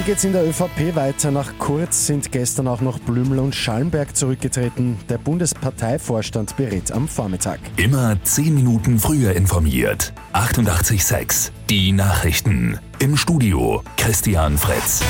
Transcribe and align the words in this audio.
Wie 0.00 0.04
geht's 0.04 0.24
in 0.24 0.32
der 0.32 0.48
ÖVP 0.48 0.96
weiter? 0.96 1.30
Nach 1.30 1.52
Kurz 1.58 2.06
sind 2.06 2.32
gestern 2.32 2.68
auch 2.68 2.80
noch 2.80 2.98
Blümel 3.00 3.38
und 3.38 3.54
Schallenberg 3.54 4.16
zurückgetreten. 4.16 4.96
Der 5.10 5.18
Bundesparteivorstand 5.18 6.56
berät 6.56 6.90
am 6.90 7.06
Vormittag. 7.06 7.60
Immer 7.76 8.16
10 8.24 8.54
Minuten 8.54 8.98
früher 8.98 9.36
informiert. 9.36 10.14
88.6 10.32 11.50
Die 11.68 11.92
Nachrichten. 11.92 12.78
Im 12.98 13.18
Studio 13.18 13.82
Christian 13.98 14.56
Fritz. 14.56 15.02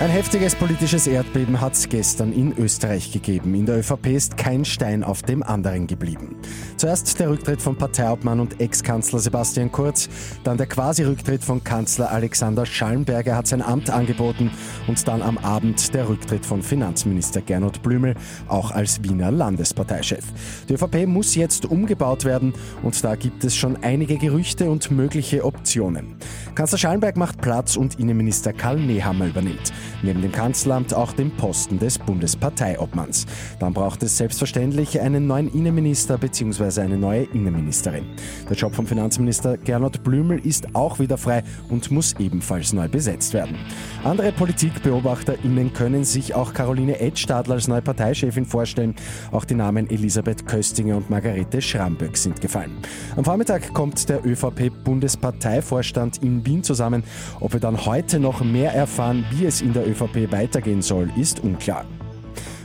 Ein 0.00 0.08
heftiges 0.08 0.54
politisches 0.54 1.06
Erdbeben 1.06 1.60
hat 1.60 1.74
es 1.74 1.86
gestern 1.86 2.32
in 2.32 2.56
Österreich 2.56 3.12
gegeben. 3.12 3.54
In 3.54 3.66
der 3.66 3.80
ÖVP 3.80 4.06
ist 4.06 4.38
kein 4.38 4.64
Stein 4.64 5.04
auf 5.04 5.20
dem 5.20 5.42
anderen 5.42 5.86
geblieben. 5.86 6.36
Zuerst 6.78 7.20
der 7.20 7.28
Rücktritt 7.28 7.60
von 7.60 7.76
Parteiobmann 7.76 8.40
und 8.40 8.62
Ex-Kanzler 8.62 9.18
Sebastian 9.18 9.70
Kurz, 9.70 10.08
dann 10.42 10.56
der 10.56 10.68
Quasi-Rücktritt 10.68 11.44
von 11.44 11.62
Kanzler 11.62 12.10
Alexander 12.10 12.64
Schallenberger 12.64 13.36
hat 13.36 13.46
sein 13.46 13.60
Amt 13.60 13.90
angeboten 13.90 14.50
und 14.86 15.06
dann 15.06 15.20
am 15.20 15.36
Abend 15.36 15.92
der 15.92 16.08
Rücktritt 16.08 16.46
von 16.46 16.62
Finanzminister 16.62 17.42
Gernot 17.42 17.82
Blümel, 17.82 18.14
auch 18.48 18.70
als 18.70 19.04
Wiener 19.04 19.30
Landesparteichef. 19.30 20.24
Die 20.70 20.72
ÖVP 20.72 21.06
muss 21.06 21.34
jetzt 21.34 21.66
umgebaut 21.66 22.24
werden 22.24 22.54
und 22.82 23.04
da 23.04 23.16
gibt 23.16 23.44
es 23.44 23.54
schon 23.54 23.76
einige 23.82 24.16
Gerüchte 24.16 24.70
und 24.70 24.90
mögliche 24.90 25.44
Optionen. 25.44 26.16
Kanzler 26.54 26.78
Schallenberg 26.78 27.18
macht 27.18 27.42
Platz 27.42 27.76
und 27.76 27.98
Innenminister 27.98 28.54
Karl 28.54 28.80
Nehammer 28.80 29.26
übernimmt. 29.26 29.74
Neben 30.02 30.22
dem 30.22 30.32
Kanzleramt 30.32 30.94
auch 30.94 31.12
den 31.12 31.30
Posten 31.30 31.78
des 31.78 31.98
Bundesparteiobmanns. 31.98 33.26
Dann 33.58 33.74
braucht 33.74 34.02
es 34.02 34.16
selbstverständlich 34.16 35.00
einen 35.00 35.26
neuen 35.26 35.52
Innenminister 35.52 36.16
bzw. 36.18 36.80
eine 36.80 36.96
neue 36.96 37.24
Innenministerin. 37.24 38.04
Der 38.48 38.56
Job 38.56 38.74
vom 38.74 38.86
Finanzminister 38.86 39.58
Gernot 39.58 40.02
Blümel 40.02 40.38
ist 40.38 40.74
auch 40.74 40.98
wieder 40.98 41.18
frei 41.18 41.42
und 41.68 41.90
muss 41.90 42.14
ebenfalls 42.18 42.72
neu 42.72 42.88
besetzt 42.88 43.34
werden. 43.34 43.56
Andere 44.04 44.32
PolitikbeobachterInnen 44.32 45.72
können 45.72 46.04
sich 46.04 46.34
auch 46.34 46.54
Caroline 46.54 46.98
Edstadler 46.98 47.54
als 47.54 47.68
neue 47.68 47.82
Parteichefin 47.82 48.46
vorstellen. 48.46 48.94
Auch 49.32 49.44
die 49.44 49.54
Namen 49.54 49.90
Elisabeth 49.90 50.46
Köstinger 50.46 50.96
und 50.96 51.10
Margarete 51.10 51.60
Schramböck 51.60 52.16
sind 52.16 52.40
gefallen. 52.40 52.78
Am 53.16 53.24
Vormittag 53.24 53.74
kommt 53.74 54.08
der 54.08 54.24
ÖVP-Bundesparteivorstand 54.24 56.22
in 56.22 56.44
Wien 56.46 56.62
zusammen. 56.62 57.04
Ob 57.40 57.52
wir 57.52 57.60
dann 57.60 57.84
heute 57.84 58.18
noch 58.18 58.42
mehr 58.42 58.72
erfahren, 58.72 59.24
wie 59.32 59.44
es 59.44 59.60
in 59.60 59.72
der 59.72 59.89
ÖVP 59.90 60.32
weitergehen 60.32 60.82
soll, 60.82 61.10
ist 61.16 61.40
unklar. 61.40 61.84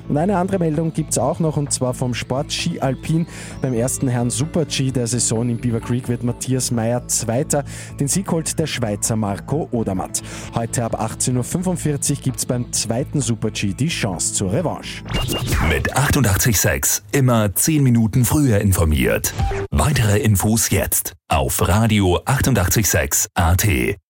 Und 0.07 0.17
eine 0.17 0.37
andere 0.37 0.59
Meldung 0.59 0.93
gibt 0.93 1.11
es 1.11 1.17
auch 1.17 1.39
noch, 1.39 1.57
und 1.57 1.71
zwar 1.71 1.93
vom 1.93 2.13
Sport 2.13 2.51
Ski 2.53 2.79
Alpin. 2.79 3.25
Beim 3.61 3.73
ersten 3.73 4.07
Herrn 4.07 4.29
Super 4.29 4.65
G 4.65 4.91
der 4.91 5.07
Saison 5.07 5.49
in 5.49 5.57
Beaver 5.57 5.79
Creek 5.79 6.07
wird 6.07 6.23
Matthias 6.23 6.71
Meyer 6.71 7.07
Zweiter. 7.07 7.63
Den 7.99 8.07
Sieg 8.07 8.31
holt 8.31 8.57
der 8.59 8.67
Schweizer 8.67 9.15
Marco 9.15 9.67
Odermatt. 9.71 10.21
Heute 10.53 10.83
ab 10.83 11.01
18.45 11.01 12.11
Uhr 12.11 12.17
gibt 12.21 12.37
es 12.37 12.45
beim 12.45 12.71
zweiten 12.71 13.21
Super 13.21 13.51
G 13.51 13.73
die 13.73 13.87
Chance 13.87 14.33
zur 14.33 14.53
Revanche. 14.53 15.03
Mit 15.69 15.95
886 15.95 17.03
immer 17.11 17.53
10 17.53 17.81
Minuten 17.81 18.25
früher 18.25 18.59
informiert. 18.59 19.33
Weitere 19.71 20.19
Infos 20.19 20.69
jetzt 20.69 21.13
auf 21.27 21.67
Radio 21.67 22.19
886 22.25 23.29
AT. 23.33 23.97